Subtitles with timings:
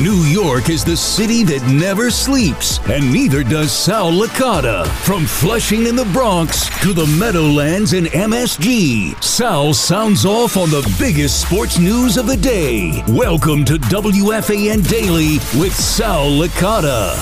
[0.00, 4.86] New York is the city that never sleeps, and neither does Sal Licata.
[5.04, 10.80] From Flushing in the Bronx to the Meadowlands in MSG, Sal sounds off on the
[10.98, 13.04] biggest sports news of the day.
[13.08, 17.12] Welcome to WFAN Daily with Sal Licata.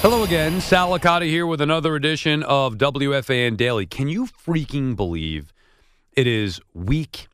[0.00, 3.86] Hello again, Sal Licata here with another edition of WFAN Daily.
[3.86, 5.52] Can you freaking believe
[6.16, 7.28] it is week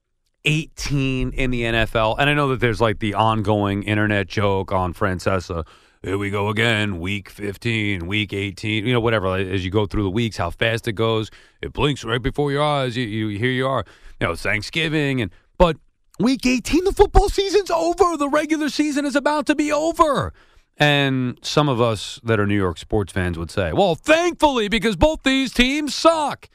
[0.44, 2.16] 18 in the NFL?
[2.18, 5.66] And I know that there's like the ongoing internet joke on Francesa.
[6.02, 9.34] Here we go again, week 15, week 18, you know, whatever.
[9.34, 12.62] As you go through the weeks, how fast it goes, it blinks right before your
[12.62, 12.96] eyes.
[12.96, 13.84] You, you here you are,
[14.20, 15.76] you know, Thanksgiving, and but
[16.20, 18.16] week 18, the football season's over.
[18.16, 20.32] The regular season is about to be over.
[20.78, 24.94] And some of us that are New York sports fans would say, well, thankfully, because
[24.94, 26.48] both these teams suck.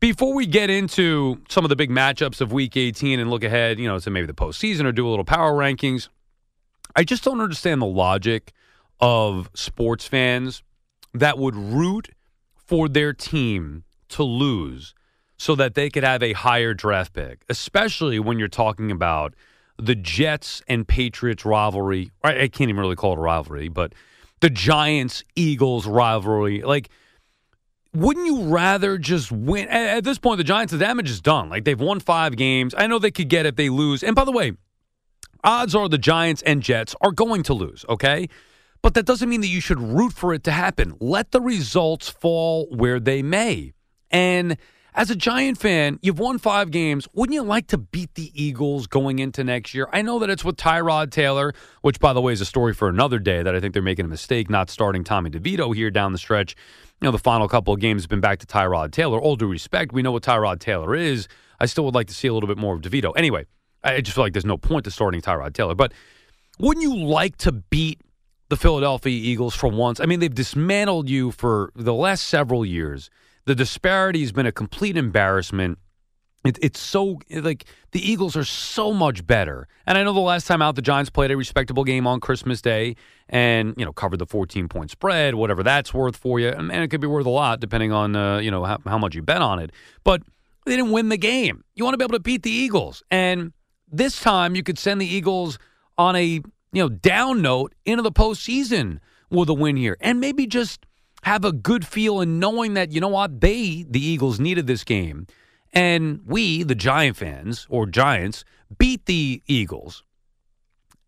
[0.00, 3.78] Before we get into some of the big matchups of week 18 and look ahead,
[3.78, 6.08] you know, to maybe the postseason or do a little power rankings,
[6.96, 8.52] I just don't understand the logic
[8.98, 10.62] of sports fans
[11.12, 12.08] that would root
[12.56, 14.94] for their team to lose
[15.36, 19.34] so that they could have a higher draft pick, especially when you're talking about
[19.78, 22.10] the Jets and Patriots rivalry.
[22.24, 23.94] I can't even really call it a rivalry, but
[24.40, 26.62] the Giants Eagles rivalry.
[26.62, 26.88] Like,
[27.92, 29.68] wouldn't you rather just win?
[29.68, 31.48] At this point, the Giants, the damage is done.
[31.48, 32.74] Like, they've won five games.
[32.76, 34.02] I know they could get if they lose.
[34.02, 34.52] And by the way,
[35.42, 38.28] odds are the Giants and Jets are going to lose, okay?
[38.82, 40.96] But that doesn't mean that you should root for it to happen.
[41.00, 43.72] Let the results fall where they may.
[44.10, 44.56] And
[44.94, 47.06] as a Giant fan, you've won five games.
[47.14, 49.88] Wouldn't you like to beat the Eagles going into next year?
[49.92, 51.52] I know that it's with Tyrod Taylor,
[51.82, 54.04] which, by the way, is a story for another day that I think they're making
[54.04, 56.56] a mistake not starting Tommy DeVito here down the stretch.
[57.00, 59.20] You know, the final couple of games have been back to Tyrod Taylor.
[59.20, 61.28] All due respect, we know what Tyrod Taylor is.
[61.60, 63.12] I still would like to see a little bit more of DeVito.
[63.16, 63.46] Anyway,
[63.84, 65.74] I just feel like there's no point to starting Tyrod Taylor.
[65.74, 65.92] But
[66.58, 68.00] wouldn't you like to beat
[68.48, 70.00] the Philadelphia Eagles for once?
[70.00, 73.08] I mean, they've dismantled you for the last several years.
[73.50, 75.80] The disparity has been a complete embarrassment.
[76.44, 79.66] It, it's so like the Eagles are so much better.
[79.88, 82.62] And I know the last time out, the Giants played a respectable game on Christmas
[82.62, 82.94] Day
[83.28, 86.50] and you know covered the 14 point spread, whatever that's worth for you.
[86.50, 89.16] And, it could be worth a lot depending on uh, you know how, how much
[89.16, 89.72] you bet on it.
[90.04, 90.22] But
[90.64, 91.64] they didn't win the game.
[91.74, 93.52] You want to be able to beat the Eagles, and
[93.90, 95.58] this time you could send the Eagles
[95.98, 100.46] on a you know down note into the postseason with a win here, and maybe
[100.46, 100.86] just
[101.22, 104.84] have a good feel in knowing that, you know what, they, the Eagles, needed this
[104.84, 105.26] game.
[105.72, 108.44] And we, the Giant fans or Giants,
[108.78, 110.02] beat the Eagles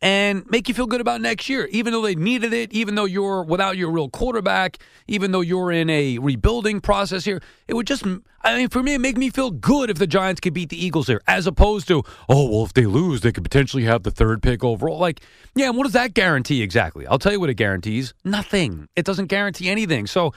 [0.02, 3.04] and make you feel good about next year, even though they needed it, even though
[3.04, 7.40] you're without your real quarterback, even though you're in a rebuilding process here.
[7.68, 8.04] It would just,
[8.42, 10.84] I mean, for me, it make me feel good if the Giants could beat the
[10.84, 14.10] Eagles here, as opposed to, oh, well, if they lose, they could potentially have the
[14.10, 14.98] third pick overall.
[14.98, 15.20] Like,
[15.54, 17.06] yeah, what does that guarantee exactly?
[17.06, 18.88] I'll tell you what it guarantees nothing.
[18.96, 20.08] It doesn't guarantee anything.
[20.08, 20.34] So,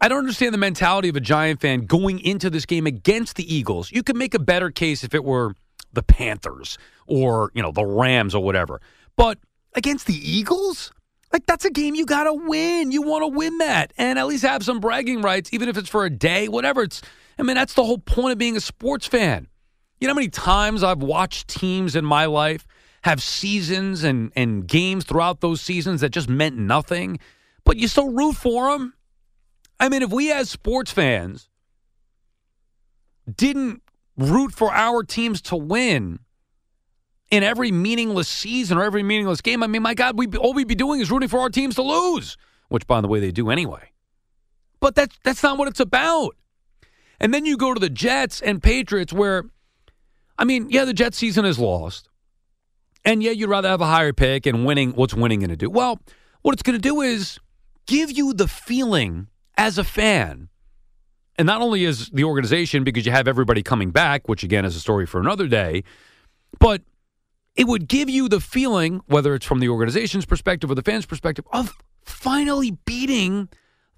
[0.00, 3.54] I don't understand the mentality of a Giant fan going into this game against the
[3.54, 3.92] Eagles.
[3.92, 5.54] You could make a better case if it were
[5.92, 8.80] the Panthers or, you know, the Rams or whatever.
[9.16, 9.38] But
[9.74, 10.92] against the Eagles?
[11.32, 12.92] Like that's a game you got to win.
[12.92, 15.88] You want to win that and at least have some bragging rights even if it's
[15.88, 16.82] for a day, whatever.
[16.82, 17.02] It's
[17.38, 19.48] I mean that's the whole point of being a sports fan.
[20.00, 22.66] You know how many times I've watched teams in my life
[23.02, 27.18] have seasons and and games throughout those seasons that just meant nothing,
[27.64, 28.94] but you still root for them?
[29.80, 31.48] I mean, if we as sports fans
[33.34, 33.82] didn't
[34.16, 36.20] root for our teams to win
[37.30, 39.62] in every meaningless season or every meaningless game.
[39.62, 41.82] I mean, my God, we all we'd be doing is rooting for our teams to
[41.82, 42.36] lose,
[42.68, 43.90] which, by the way, they do anyway.
[44.80, 46.36] But that's that's not what it's about.
[47.20, 49.44] And then you go to the Jets and Patriots, where
[50.38, 52.08] I mean, yeah, the Jets season is lost.
[53.04, 54.92] And yeah, you'd rather have a higher pick and winning.
[54.92, 55.68] What's winning going to do?
[55.68, 56.00] Well,
[56.42, 57.38] what it's going to do is
[57.86, 60.48] give you the feeling as a fan,
[61.36, 64.74] and not only as the organization, because you have everybody coming back, which again is
[64.74, 65.84] a story for another day,
[66.58, 66.82] but
[67.56, 71.06] it would give you the feeling, whether it's from the organization's perspective or the fans'
[71.06, 71.72] perspective, of
[72.04, 73.48] finally beating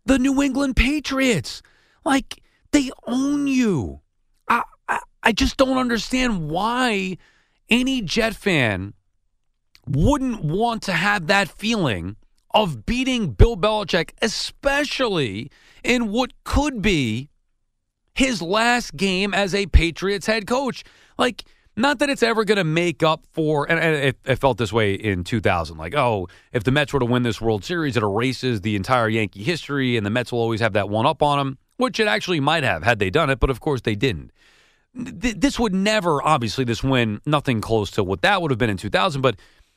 [0.04, 1.62] the New England Patriots.
[2.04, 2.42] Like
[2.72, 4.00] they own you.
[4.48, 7.16] I, I, I just don't understand why
[7.68, 8.94] any Jet fan
[9.86, 12.16] wouldn't want to have that feeling
[12.50, 15.50] of beating Bill Belichick, especially
[15.84, 17.30] in what could be
[18.14, 20.82] his last game as a Patriots head coach.
[21.18, 21.44] Like,
[21.76, 24.94] not that it's ever going to make up for, and it, it, felt this way
[24.94, 25.76] in 2000.
[25.76, 29.08] Like, oh, if the Mets were to win this World Series, it erases the entire
[29.08, 32.08] Yankee history, and the Mets will always have that one up on them, which it
[32.08, 34.32] actually might have had they done it, but of course they didn't.
[34.94, 38.78] This would never, obviously, this win, nothing close to what that would have been in
[38.78, 39.36] 2000, but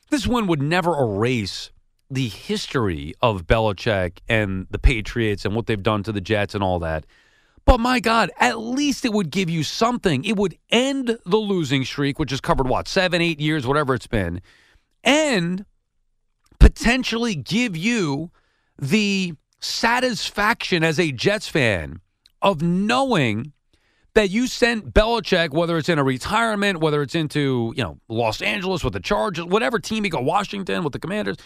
[0.10, 1.72] this win would never erase
[2.10, 6.64] the history of Belichick and the Patriots and what they've done to the Jets and
[6.64, 7.06] all that.
[7.70, 10.26] But my God, at least it would give you something.
[10.26, 14.08] It would end the losing streak, which has covered what, seven, eight years, whatever it's
[14.08, 14.42] been,
[15.04, 15.66] and
[16.60, 18.32] potentially give you
[18.80, 22.00] the satisfaction as a Jets fan
[22.42, 23.54] of knowing
[24.16, 28.42] that you sent Belichick, whether it's in a retirement, whether it's into, you know, Los
[28.42, 31.38] Angeles with the Chargers, whatever team you go, Washington with the Commanders,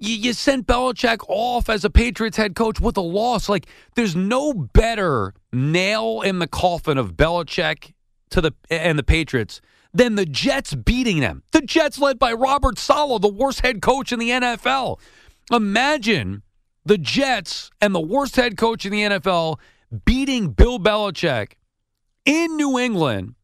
[0.00, 3.48] you, you sent Belichick off as a Patriots head coach with a loss.
[3.48, 7.92] Like, there's no better nail in the coffin of Belichick
[8.30, 9.60] to the and the Patriots
[9.92, 11.42] than the Jets beating them.
[11.52, 15.00] The Jets led by Robert Saleh, the worst head coach in the NFL.
[15.50, 16.42] Imagine
[16.84, 19.58] the Jets and the worst head coach in the NFL
[20.04, 21.52] beating Bill Belichick
[22.24, 23.34] in New England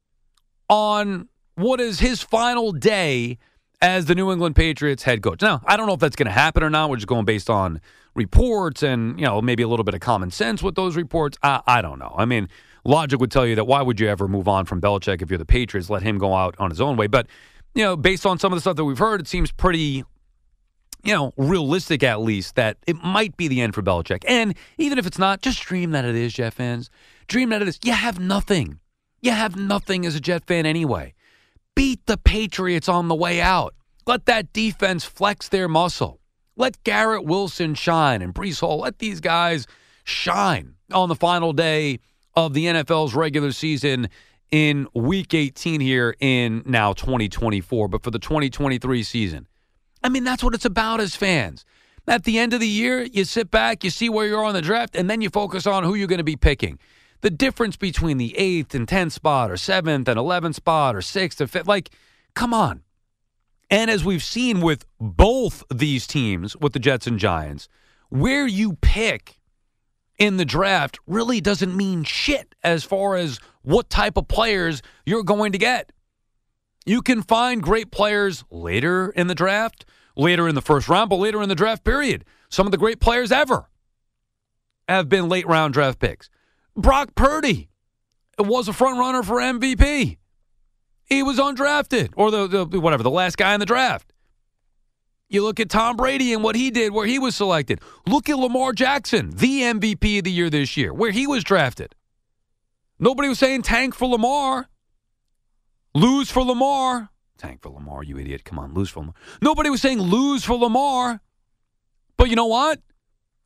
[0.69, 3.39] on what is his final day
[3.81, 5.43] as the New England Patriots head coach.
[5.43, 6.91] Now, I don't know if that's going to happen or not.
[6.91, 7.81] We're just going based on
[8.15, 11.37] reports and, you know, maybe a little bit of common sense with those reports.
[11.43, 12.15] I, I don't know.
[12.17, 12.49] I mean,
[12.85, 15.39] logic would tell you that why would you ever move on from Belichick if you're
[15.39, 15.91] the Patriots?
[15.91, 17.07] Let him go out on his own way.
[17.07, 17.27] But,
[17.75, 20.05] you know, based on some of the stuff that we've heard, it seems pretty,
[21.05, 24.25] you know, realistic at least that it might be the end for Belichick.
[24.27, 26.91] And even if it's not, just dream that it is, Jet fans.
[27.29, 27.79] Dream that it is.
[27.85, 28.81] You have nothing.
[29.21, 31.13] You have nothing as a Jet fan anyway
[31.77, 33.75] beat the Patriots on the way out.
[34.07, 36.21] Let that defense flex their muscle.
[36.57, 38.81] Let Garrett Wilson shine and Breece Hall.
[38.81, 39.69] Let these guys
[40.03, 42.01] shine on the final day
[42.35, 44.09] of the NFL's regular season
[44.51, 49.47] in week 18 here in now 2024, but for the 2023 season.
[50.03, 51.65] I mean, that's what it's about as fans.
[52.09, 54.63] At the end of the year, you sit back, you see where you're on the
[54.63, 56.79] draft, and then you focus on who you're going to be picking
[57.21, 61.41] the difference between the eighth and tenth spot or seventh and eleventh spot or sixth
[61.41, 61.67] and fifth.
[61.67, 61.91] Like,
[62.35, 62.83] come on.
[63.71, 67.69] And as we've seen with both these teams, with the Jets and Giants,
[68.11, 69.41] where you pick
[70.19, 75.25] in the draft really doesn't mean shit as far as what type of players you're
[75.25, 75.93] going to get.
[76.85, 79.85] You can find great players later in the draft,
[80.17, 82.25] later in the first round, but later in the draft period.
[82.49, 83.69] Some of the great players ever
[84.89, 86.31] have been late round draft picks.
[86.77, 87.69] Brock Purdy
[88.39, 90.19] was a front runner for MVP.
[91.05, 94.13] He was undrafted, or the, the whatever, the last guy in the draft.
[95.29, 97.81] You look at Tom Brady and what he did, where he was selected.
[98.07, 101.95] Look at Lamar Jackson, the MVP of the year this year, where he was drafted.
[102.99, 104.69] Nobody was saying tank for Lamar,
[105.95, 107.11] lose for Lamar.
[107.39, 108.45] Tank for Lamar, you idiot.
[108.45, 109.15] Come on, lose for Lamar.
[109.43, 111.21] Nobody was saying lose for Lamar.
[112.17, 112.81] But you know what?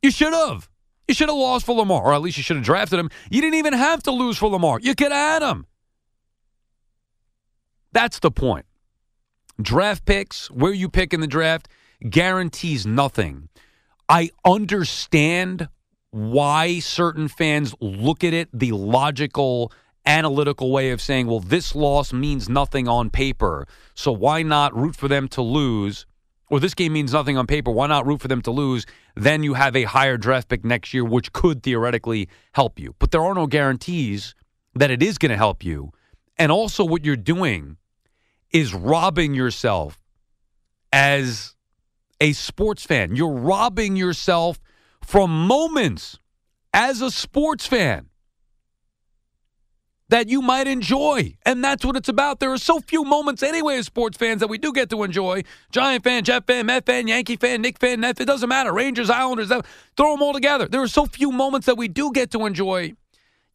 [0.03, 0.70] You should have.
[1.11, 3.11] You should have lost for Lamar, or at least you should have drafted him.
[3.33, 4.79] You didn't even have to lose for Lamar.
[4.79, 5.67] You could had him.
[7.91, 8.65] That's the point.
[9.61, 11.67] Draft picks, where you pick in the draft,
[12.09, 13.49] guarantees nothing.
[14.09, 15.69] I understand
[16.13, 19.73] why certain fans look at it the logical,
[20.07, 23.67] analytical way of saying, well, this loss means nothing on paper.
[23.97, 26.07] So why not root for them to lose
[26.51, 28.85] or this game means nothing on paper, why not root for them to lose?
[29.15, 32.95] Then you have a higher draft pick next year, which could theoretically help you.
[32.99, 34.35] But there are no guarantees
[34.75, 35.93] that it is going to help you.
[36.37, 37.77] And also, what you're doing
[38.51, 39.99] is robbing yourself
[40.93, 41.55] as
[42.21, 43.15] a sports fan.
[43.15, 44.61] You're robbing yourself
[45.03, 46.19] from moments
[46.75, 48.10] as a sports fan
[50.11, 51.37] that you might enjoy.
[51.47, 52.41] And that's what it's about.
[52.41, 55.43] There are so few moments anyway as sports fans that we do get to enjoy.
[55.71, 58.73] Giant fan, Jet fan, Met fan, Yankee fan, Nick fan, Net, it doesn't matter.
[58.73, 59.49] Rangers, Islanders,
[59.97, 60.69] throw them all together.
[60.69, 62.95] There are so few moments that we do get to enjoy.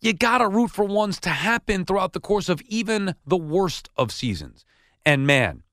[0.02, 3.90] you got to root for ones to happen throughout the course of even the worst
[3.98, 4.64] of seasons.
[5.06, 5.64] And man,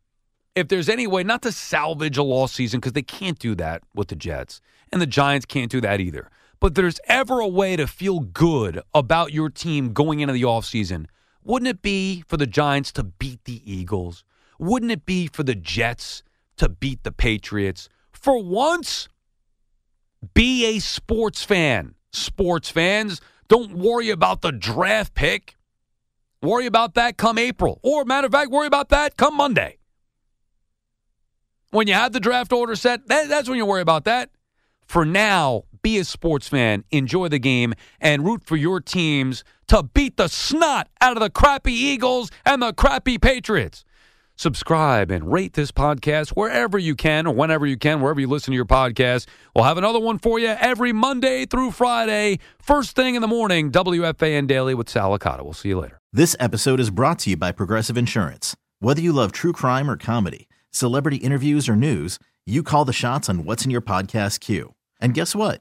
[0.54, 3.82] if there's any way not to salvage a lost season, because they can't do that
[3.94, 4.60] with the Jets,
[4.90, 6.30] and the Giants can't do that either,
[6.62, 11.06] but there's ever a way to feel good about your team going into the offseason,
[11.42, 14.22] wouldn't it be for the Giants to beat the Eagles?
[14.60, 16.22] Wouldn't it be for the Jets
[16.58, 17.88] to beat the Patriots?
[18.12, 19.08] For once,
[20.34, 21.96] be a sports fan.
[22.12, 25.56] Sports fans, don't worry about the draft pick.
[26.42, 27.80] Worry about that come April.
[27.82, 29.78] Or, matter of fact, worry about that come Monday.
[31.72, 34.30] When you have the draft order set, that, that's when you worry about that.
[34.86, 39.82] For now, be a sports fan, enjoy the game, and root for your teams to
[39.82, 43.84] beat the snot out of the crappy Eagles and the crappy Patriots.
[44.36, 48.52] Subscribe and rate this podcast wherever you can or whenever you can, wherever you listen
[48.52, 49.26] to your podcast.
[49.54, 53.70] We'll have another one for you every Monday through Friday, first thing in the morning,
[53.70, 55.42] WFAN Daily with Sal Licata.
[55.42, 55.98] We'll see you later.
[56.12, 58.56] This episode is brought to you by Progressive Insurance.
[58.80, 63.28] Whether you love true crime or comedy, celebrity interviews or news, you call the shots
[63.28, 64.74] on what's in your podcast queue.
[65.00, 65.60] And guess what?